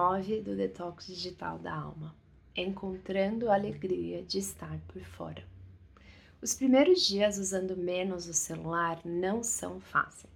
[0.00, 2.16] 9 do Detox Digital da Alma
[2.56, 5.44] Encontrando a alegria de estar por fora.
[6.40, 10.32] Os primeiros dias usando menos o celular não são fáceis.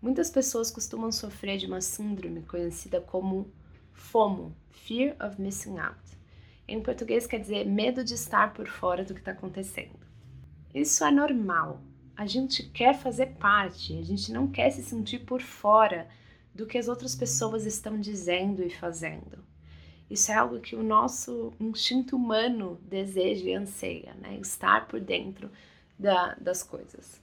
[0.00, 3.50] Muitas pessoas costumam sofrer de uma síndrome conhecida como
[3.94, 6.18] FOMO Fear of Missing Out.
[6.68, 10.06] Em português quer dizer medo de estar por fora do que está acontecendo.
[10.74, 11.80] Isso é normal.
[12.14, 16.06] A gente quer fazer parte, a gente não quer se sentir por fora
[16.56, 19.44] do que as outras pessoas estão dizendo e fazendo.
[20.08, 24.38] Isso é algo que o nosso instinto humano deseja e anseia, né?
[24.38, 25.50] Estar por dentro
[25.98, 27.20] da, das coisas.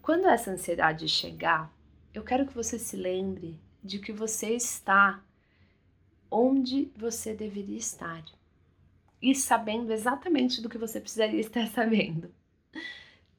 [0.00, 1.74] Quando essa ansiedade chegar,
[2.12, 5.20] eu quero que você se lembre de que você está
[6.30, 8.24] onde você deveria estar
[9.20, 12.32] e sabendo exatamente do que você precisaria estar sabendo.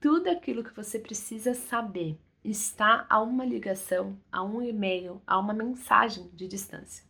[0.02, 2.18] Tudo aquilo que você precisa saber
[2.50, 7.04] está a uma ligação, a um e-mail, a uma mensagem de distância.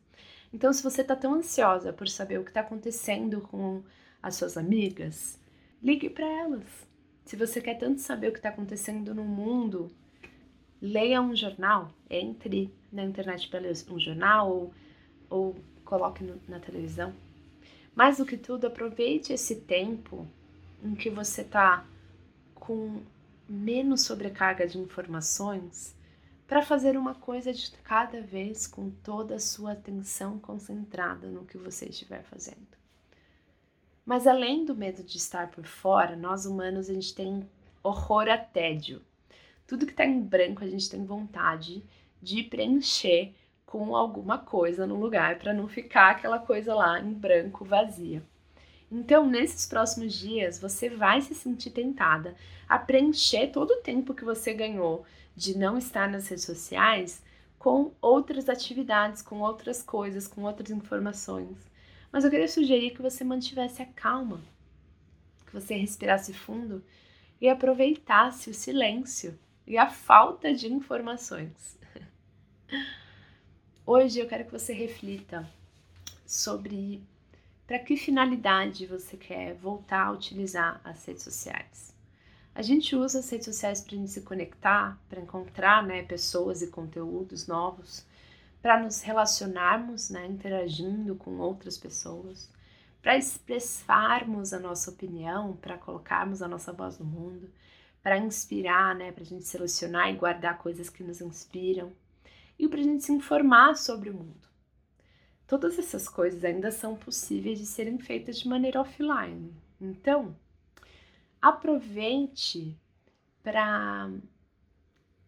[0.54, 3.84] Então, se você está tão ansiosa por saber o que está acontecendo com
[4.24, 5.38] as suas amigas,
[5.84, 6.64] ligue para elas.
[7.26, 9.92] Se você quer tanto saber o que está acontecendo no mundo,
[10.82, 14.74] leia um jornal, entre na internet para ler um jornal ou,
[15.30, 17.14] ou coloque no, na televisão.
[17.94, 20.28] Mais do que tudo, aproveite esse tempo
[20.84, 21.86] em que você está
[22.54, 23.02] com
[23.48, 25.96] menos sobrecarga de informações
[26.48, 31.58] para fazer uma coisa de cada vez com toda a sua atenção concentrada no que
[31.58, 32.76] você estiver fazendo.
[34.06, 37.50] Mas além do medo de estar por fora, nós humanos a gente tem
[37.82, 39.02] horror a tédio.
[39.66, 41.84] Tudo que está em branco a gente tem vontade
[42.22, 43.34] de preencher
[43.66, 48.24] com alguma coisa no lugar para não ficar aquela coisa lá em branco vazia.
[48.98, 52.34] Então, nesses próximos dias, você vai se sentir tentada
[52.66, 55.06] a preencher todo o tempo que você ganhou
[55.36, 57.22] de não estar nas redes sociais
[57.60, 61.58] com outras atividades, com outras coisas, com outras informações.
[62.10, 64.40] Mas eu queria sugerir que você mantivesse a calma,
[65.46, 66.82] que você respirasse fundo
[67.42, 69.38] e aproveitasse o silêncio
[69.68, 71.78] e a falta de informações.
[73.86, 75.46] Hoje eu quero que você reflita
[76.26, 77.04] sobre
[77.68, 81.96] para que finalidade você quer voltar a utilizar as redes sociais?
[82.54, 87.48] A gente usa as redes sociais para se conectar, para encontrar né, pessoas e conteúdos
[87.48, 88.06] novos,
[88.62, 92.50] para nos relacionarmos, né, interagindo com outras pessoas,
[93.02, 97.50] para expressarmos a nossa opinião, para colocarmos a nossa voz no mundo,
[98.02, 101.92] para inspirar, né, para a gente selecionar e guardar coisas que nos inspiram
[102.58, 104.55] e para a gente se informar sobre o mundo.
[105.48, 109.54] Todas essas coisas ainda são possíveis de serem feitas de maneira offline.
[109.80, 110.36] Então,
[111.40, 112.76] aproveite
[113.44, 114.10] para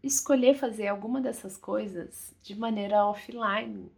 [0.02, 3.92] escolher fazer alguma dessas coisas de maneira offline.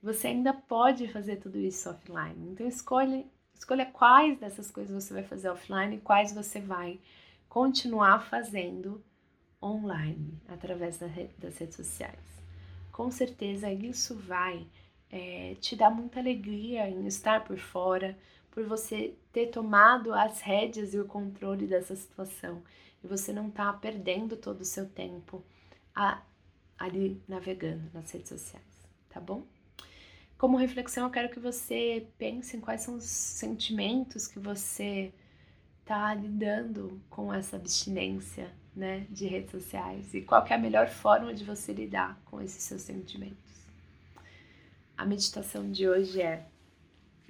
[0.00, 2.52] Você ainda pode fazer tudo isso offline.
[2.52, 3.24] Então escolha,
[3.54, 7.00] escolha quais dessas coisas você vai fazer offline e quais você vai
[7.48, 9.02] continuar fazendo
[9.60, 11.12] online através das
[11.58, 12.45] redes sociais
[12.96, 14.66] com certeza isso vai
[15.10, 18.18] é, te dar muita alegria em estar por fora,
[18.50, 22.62] por você ter tomado as rédeas e o controle dessa situação
[23.04, 25.44] e você não tá perdendo todo o seu tempo
[25.94, 26.22] a,
[26.78, 29.42] ali navegando nas redes sociais, tá bom?
[30.38, 35.12] Como reflexão, eu quero que você pense em quais são os sentimentos que você
[35.84, 41.32] tá lidando com essa abstinência né, de redes sociais e qual é a melhor forma
[41.32, 43.66] de você lidar com esses seus sentimentos.
[44.96, 46.46] A meditação de hoje é: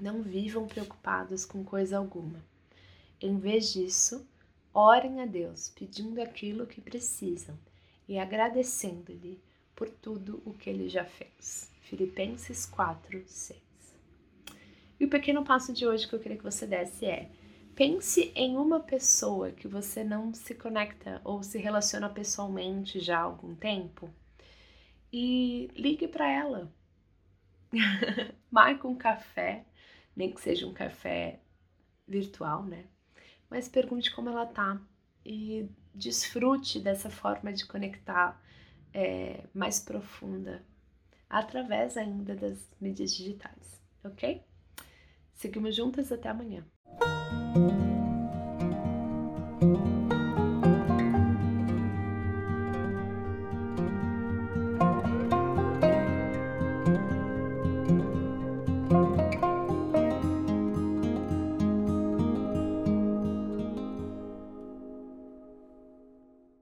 [0.00, 2.44] não vivam preocupados com coisa alguma.
[3.20, 4.26] Em vez disso,
[4.74, 7.56] orem a Deus pedindo aquilo que precisam
[8.08, 9.40] e agradecendo-lhe
[9.74, 11.70] por tudo o que ele já fez.
[11.82, 13.60] Filipenses 4, 6.
[14.98, 17.30] E o pequeno passo de hoje que eu queria que você desse é:
[17.76, 23.22] Pense em uma pessoa que você não se conecta ou se relaciona pessoalmente já há
[23.22, 24.10] algum tempo
[25.12, 26.72] e ligue para ela.
[28.50, 29.66] Marque um café,
[30.16, 31.38] nem que seja um café
[32.08, 32.86] virtual, né?
[33.50, 34.80] Mas pergunte como ela tá
[35.22, 38.40] e desfrute dessa forma de conectar
[38.94, 40.64] é, mais profunda
[41.28, 44.42] através ainda das mídias digitais, ok?
[45.34, 46.64] Seguimos juntas até amanhã.
[47.56, 47.95] thank you